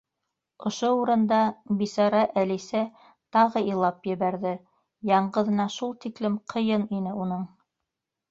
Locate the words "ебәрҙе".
4.11-4.53